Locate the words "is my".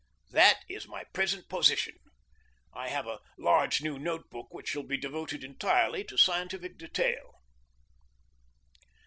0.67-1.03